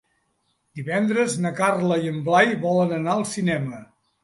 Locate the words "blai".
2.31-2.51